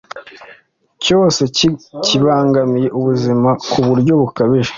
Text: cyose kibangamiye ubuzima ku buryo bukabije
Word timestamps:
cyose 1.03 1.41
kibangamiye 2.05 2.87
ubuzima 2.99 3.49
ku 3.69 3.79
buryo 3.87 4.13
bukabije 4.21 4.69